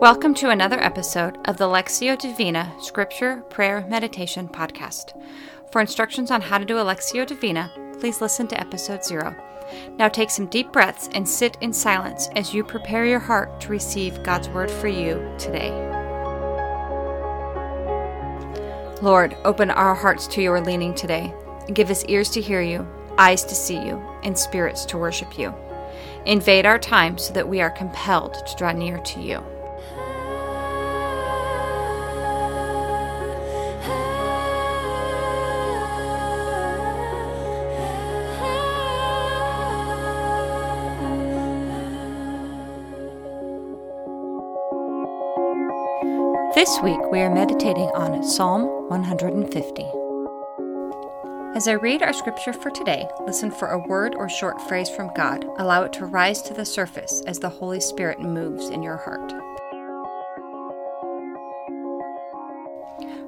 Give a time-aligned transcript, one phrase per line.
[0.00, 5.18] Welcome to another episode of the Lectio Divina Scripture Prayer Meditation Podcast.
[5.72, 9.34] For instructions on how to do a Lectio Divina, please listen to episode zero.
[9.96, 13.70] Now take some deep breaths and sit in silence as you prepare your heart to
[13.70, 15.70] receive God's word for you today.
[19.00, 21.32] Lord, open our hearts to your leaning today.
[21.72, 25.54] Give us ears to hear you, eyes to see you, and spirits to worship you.
[26.26, 29.42] Invade our time so that we are compelled to draw near to you.
[46.56, 49.82] This week we are meditating on Psalm 150.
[51.54, 55.12] As I read our scripture for today, listen for a word or short phrase from
[55.12, 55.44] God.
[55.58, 59.34] Allow it to rise to the surface as the Holy Spirit moves in your heart.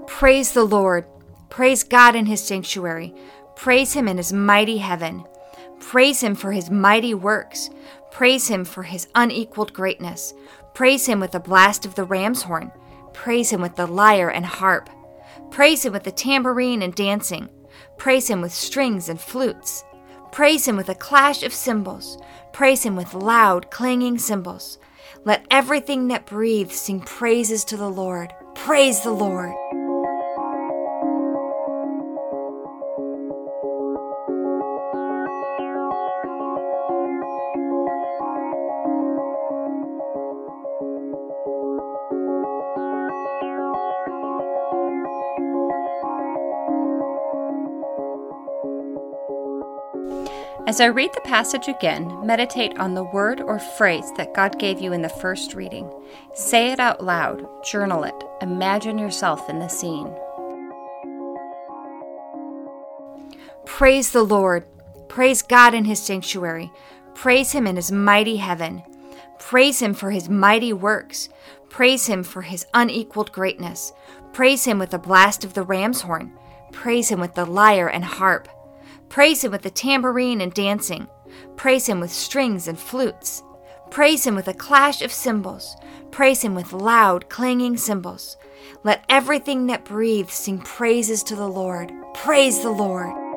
[0.06, 1.04] Praise the Lord.
[1.50, 3.14] Praise God in his sanctuary.
[3.54, 5.22] Praise him in his mighty heaven.
[5.80, 7.68] Praise him for his mighty works.
[8.10, 10.32] Praise him for his unequaled greatness.
[10.72, 12.72] Praise him with the blast of the ram's horn.
[13.18, 14.88] Praise him with the lyre and harp.
[15.50, 17.48] Praise him with the tambourine and dancing.
[17.96, 19.82] Praise him with strings and flutes.
[20.30, 22.16] Praise him with a clash of cymbals.
[22.52, 24.78] Praise him with loud, clanging cymbals.
[25.24, 28.32] Let everything that breathes sing praises to the Lord.
[28.54, 29.52] Praise the Lord.
[50.68, 54.82] As I read the passage again, meditate on the word or phrase that God gave
[54.82, 55.90] you in the first reading.
[56.34, 60.14] Say it out loud, journal it, imagine yourself in the scene.
[63.64, 64.66] Praise the Lord.
[65.08, 66.70] Praise God in his sanctuary.
[67.14, 68.82] Praise him in his mighty heaven.
[69.38, 71.30] Praise him for his mighty works.
[71.70, 73.94] Praise him for his unequaled greatness.
[74.34, 76.38] Praise him with the blast of the ram's horn.
[76.72, 78.50] Praise him with the lyre and harp.
[79.08, 81.08] Praise him with the tambourine and dancing.
[81.56, 83.42] Praise him with strings and flutes.
[83.90, 85.76] Praise him with a clash of cymbals.
[86.10, 88.36] Praise him with loud, clanging cymbals.
[88.84, 91.92] Let everything that breathes sing praises to the Lord.
[92.14, 93.27] Praise the Lord.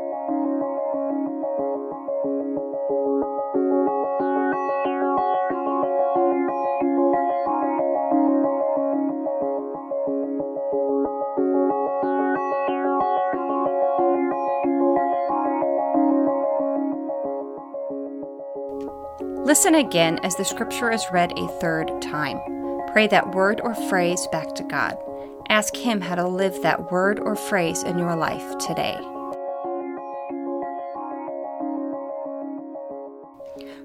[19.20, 22.40] Listen again as the scripture is read a third time.
[22.92, 24.98] Pray that word or phrase back to God.
[25.50, 28.98] Ask Him how to live that word or phrase in your life today.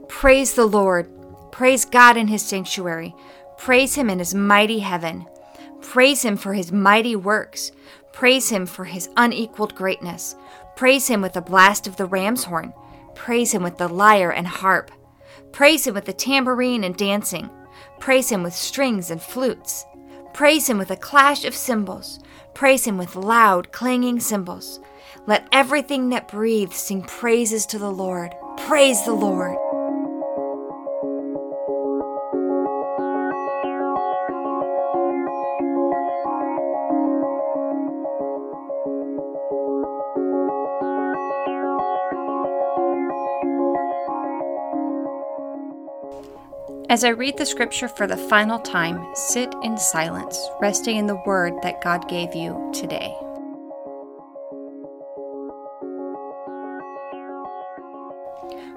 [0.09, 1.11] Praise the Lord.
[1.53, 3.15] Praise God in His sanctuary.
[3.59, 5.27] Praise Him in His mighty heaven.
[5.81, 7.73] Praise Him for His mighty works.
[8.13, 10.37] Praise Him for His unequaled greatness.
[10.75, 12.73] Praise Him with the blast of the ram's horn.
[13.17, 14.93] Praise Him with the lyre and harp.
[15.57, 17.49] Praise him with the tambourine and dancing.
[17.99, 19.87] Praise him with strings and flutes.
[20.35, 22.21] Praise him with a clash of cymbals.
[22.53, 24.81] Praise him with loud, clanging cymbals.
[25.27, 28.35] Let everything that breathes sing praises to the Lord.
[28.59, 29.57] Praise the Lord.
[46.89, 51.21] As I read the scripture for the final time, sit in silence, resting in the
[51.27, 53.13] word that God gave you today.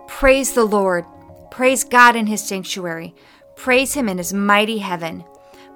[0.08, 1.06] Praise the Lord.
[1.52, 3.14] Praise God in his sanctuary.
[3.56, 5.24] Praise him in his mighty heaven.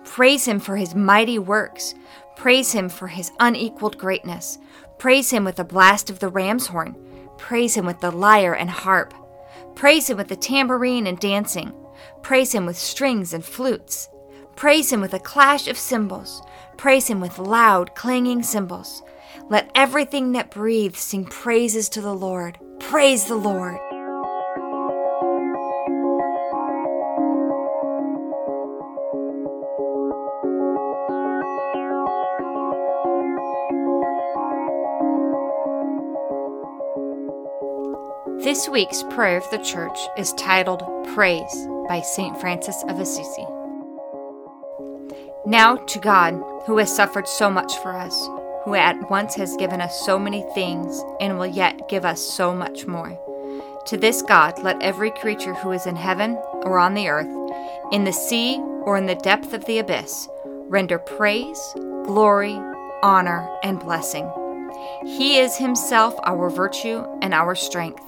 [0.03, 1.93] Praise him for his mighty works.
[2.35, 4.57] Praise him for his unequaled greatness.
[4.97, 6.95] Praise him with the blast of the ram's horn.
[7.37, 9.13] Praise him with the lyre and harp.
[9.75, 11.71] Praise him with the tambourine and dancing.
[12.23, 14.07] Praise him with strings and flutes.
[14.55, 16.41] Praise him with a clash of cymbals.
[16.77, 19.03] Praise him with loud, clanging cymbals.
[19.49, 22.57] Let everything that breathes sing praises to the Lord.
[22.79, 23.77] Praise the Lord.
[38.41, 40.83] This week's prayer of the church is titled
[41.13, 42.39] Praise by St.
[42.39, 43.45] Francis of Assisi.
[45.45, 48.27] Now to God, who has suffered so much for us,
[48.63, 52.55] who at once has given us so many things and will yet give us so
[52.55, 53.19] much more.
[53.87, 57.27] To this God, let every creature who is in heaven or on the earth,
[57.91, 60.29] in the sea or in the depth of the abyss,
[60.69, 61.59] render praise,
[62.05, 62.57] glory,
[63.03, 64.31] honor, and blessing.
[65.05, 68.03] He is himself our virtue and our strength.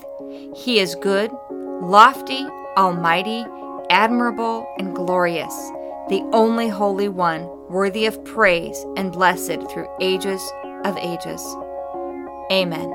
[0.56, 2.46] He is good, lofty,
[2.78, 3.46] almighty,
[3.96, 5.56] admirable and glorious,
[6.10, 10.42] the only Holy One, worthy of praise and blessed through ages
[10.84, 11.42] of ages.
[12.52, 12.94] Amen.